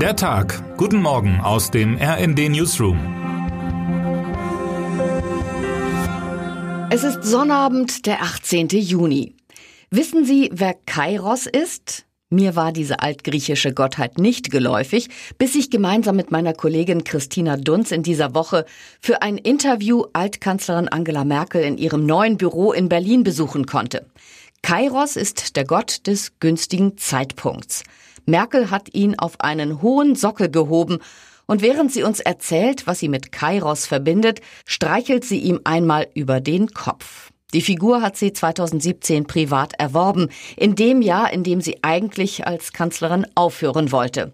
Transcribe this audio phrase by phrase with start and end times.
[0.00, 0.76] Der Tag.
[0.76, 2.98] Guten Morgen aus dem RND Newsroom.
[6.90, 8.68] Es ist Sonnabend, der 18.
[8.68, 9.36] Juni.
[9.90, 12.04] Wissen Sie, wer Kairos ist?
[12.28, 17.90] Mir war diese altgriechische Gottheit nicht geläufig, bis ich gemeinsam mit meiner Kollegin Christina Dunz
[17.90, 18.66] in dieser Woche
[19.00, 24.06] für ein Interview Altkanzlerin Angela Merkel in ihrem neuen Büro in Berlin besuchen konnte.
[24.66, 27.84] Kairos ist der Gott des günstigen Zeitpunkts.
[28.24, 30.98] Merkel hat ihn auf einen hohen Sockel gehoben
[31.46, 36.40] und während sie uns erzählt, was sie mit Kairos verbindet, streichelt sie ihm einmal über
[36.40, 37.30] den Kopf.
[37.54, 42.72] Die Figur hat sie 2017 privat erworben, in dem Jahr, in dem sie eigentlich als
[42.72, 44.32] Kanzlerin aufhören wollte.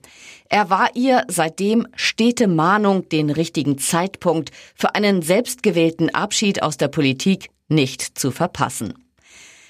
[0.49, 6.89] Er war ihr seitdem stete Mahnung, den richtigen Zeitpunkt für einen selbstgewählten Abschied aus der
[6.89, 8.95] Politik nicht zu verpassen.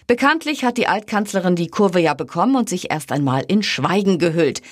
[0.07, 4.63] Bekanntlich hat die Altkanzlerin die Kurve ja bekommen und sich erst einmal in Schweigen gehüllt.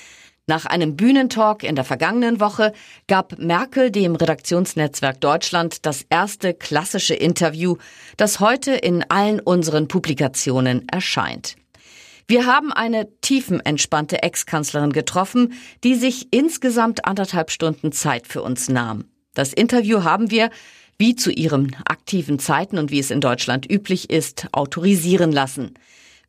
[0.47, 2.73] Nach einem Bühnentalk in der vergangenen Woche
[3.07, 7.77] gab Merkel dem Redaktionsnetzwerk Deutschland das erste klassische Interview,
[8.17, 11.55] das heute in allen unseren Publikationen erscheint.
[12.27, 15.53] Wir haben eine tiefenentspannte Ex-Kanzlerin getroffen,
[15.85, 19.05] die sich insgesamt anderthalb Stunden Zeit für uns nahm.
[19.35, 20.51] Das Interview haben wir,
[21.01, 25.75] wie zu ihren aktiven Zeiten und wie es in Deutschland üblich ist, autorisieren lassen.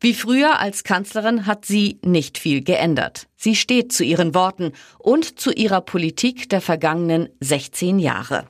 [0.00, 3.28] Wie früher als Kanzlerin hat sie nicht viel geändert.
[3.36, 8.48] Sie steht zu ihren Worten und zu ihrer Politik der vergangenen 16 Jahre.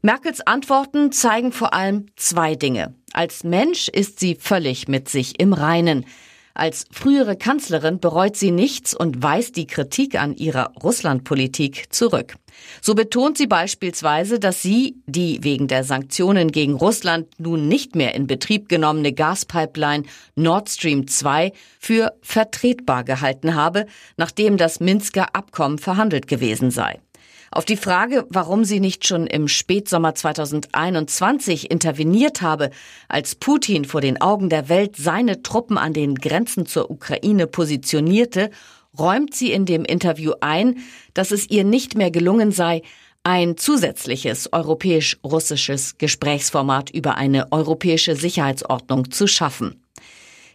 [0.00, 2.94] Merkels Antworten zeigen vor allem zwei Dinge.
[3.12, 6.06] Als Mensch ist sie völlig mit sich im Reinen.
[6.54, 12.34] Als frühere Kanzlerin bereut sie nichts und weist die Kritik an ihrer Russlandpolitik zurück.
[12.80, 18.14] So betont sie beispielsweise, dass sie die wegen der Sanktionen gegen Russland nun nicht mehr
[18.14, 20.04] in Betrieb genommene Gaspipeline
[20.36, 27.00] Nord Stream 2 für vertretbar gehalten habe, nachdem das Minsker Abkommen verhandelt gewesen sei.
[27.54, 32.70] Auf die Frage, warum sie nicht schon im Spätsommer 2021 interveniert habe,
[33.08, 38.50] als Putin vor den Augen der Welt seine Truppen an den Grenzen zur Ukraine positionierte,
[38.98, 40.78] räumt sie in dem Interview ein,
[41.12, 42.80] dass es ihr nicht mehr gelungen sei,
[43.22, 49.81] ein zusätzliches europäisch-russisches Gesprächsformat über eine europäische Sicherheitsordnung zu schaffen.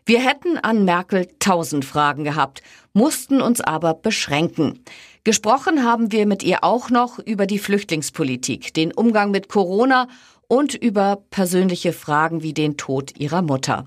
[0.08, 2.62] Wir hätten an Merkel tausend Fragen gehabt,
[2.94, 4.80] mussten uns aber beschränken.
[5.26, 10.08] Gesprochen haben wir mit ihr auch noch über die Flüchtlingspolitik, den Umgang mit Corona
[10.48, 13.84] und über persönliche Fragen wie den Tod ihrer Mutter.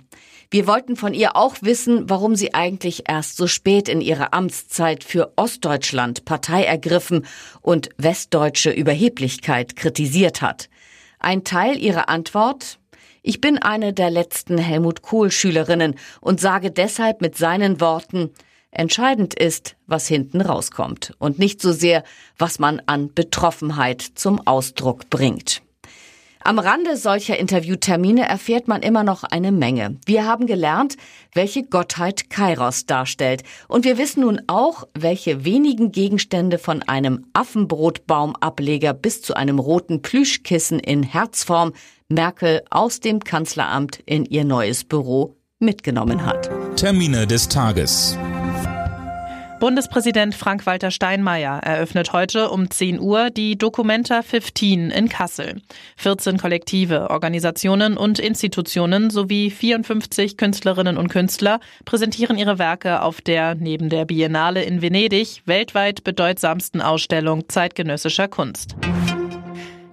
[0.51, 5.05] Wir wollten von ihr auch wissen, warum sie eigentlich erst so spät in ihrer Amtszeit
[5.05, 7.25] für Ostdeutschland Partei ergriffen
[7.63, 10.69] und westdeutsche Überheblichkeit kritisiert hat.
[11.19, 12.80] Ein Teil ihrer Antwort,
[13.23, 18.31] ich bin eine der letzten Helmut Kohl Schülerinnen und sage deshalb mit seinen Worten,
[18.71, 22.05] entscheidend ist, was hinten rauskommt und nicht so sehr,
[22.39, 25.63] was man an Betroffenheit zum Ausdruck bringt.
[26.51, 30.01] Am Rande solcher Interviewtermine erfährt man immer noch eine Menge.
[30.05, 30.97] Wir haben gelernt,
[31.33, 33.45] welche Gottheit Kairos darstellt.
[33.69, 40.03] Und wir wissen nun auch, welche wenigen Gegenstände von einem Affenbrotbaumableger bis zu einem roten
[40.03, 41.73] Plüschkissen in Herzform
[42.09, 46.51] Merkel aus dem Kanzleramt in ihr neues Büro mitgenommen hat.
[46.75, 48.19] Termine des Tages.
[49.61, 55.61] Bundespräsident Frank-Walter Steinmeier eröffnet heute um 10 Uhr die Documenta 15 in Kassel.
[55.99, 63.55] 14 Kollektive, Organisationen und Institutionen sowie 54 Künstlerinnen und Künstler präsentieren ihre Werke auf der
[63.55, 68.77] neben der Biennale in Venedig weltweit bedeutsamsten Ausstellung zeitgenössischer Kunst.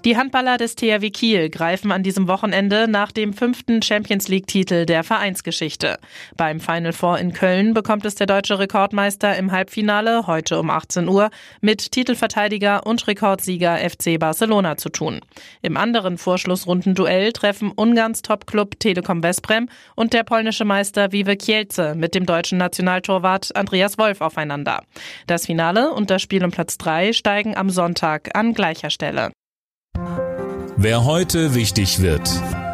[0.06, 5.04] Die Handballer des THW Kiel greifen an diesem Wochenende nach dem fünften Champions League-Titel der
[5.04, 5.98] Vereinsgeschichte.
[6.38, 11.10] Beim Final Four in Köln bekommt es der deutsche Rekordmeister im Halbfinale heute um 18
[11.10, 11.30] Uhr
[11.62, 15.20] mit Titelverteidiger und Rekordsieger FC Barcelona zu tun.
[15.62, 22.14] Im anderen Vorschlussrundenduell treffen Ungarns Topclub Telekom Westbrem und der polnische Meister Vive Kielce mit
[22.14, 24.84] dem deutschen Nationaltorwart Andreas Wolf aufeinander.
[25.26, 29.32] Das Finale und das Spiel um Platz 3 steigen am Sonntag an gleicher Stelle.
[30.80, 32.30] Wer heute wichtig wird.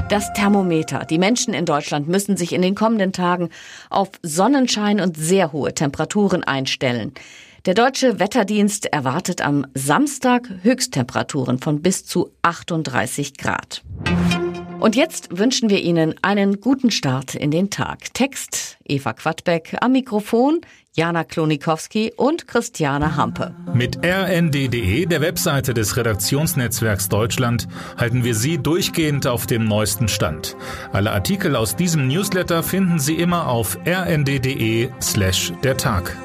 [0.09, 1.05] Das Thermometer.
[1.05, 3.47] Die Menschen in Deutschland müssen sich in den kommenden Tagen
[3.89, 7.13] auf Sonnenschein und sehr hohe Temperaturen einstellen.
[7.65, 13.83] Der deutsche Wetterdienst erwartet am Samstag Höchsttemperaturen von bis zu 38 Grad.
[14.83, 18.13] Und jetzt wünschen wir Ihnen einen guten Start in den Tag.
[18.13, 20.59] Text Eva Quadbeck am Mikrofon,
[20.91, 23.55] Jana Klonikowski und Christiane Hampe.
[23.73, 30.57] Mit rnd.de, der Webseite des Redaktionsnetzwerks Deutschland, halten wir Sie durchgehend auf dem neuesten Stand.
[30.91, 36.17] Alle Artikel aus diesem Newsletter finden Sie immer auf rnd.de slash der Tag.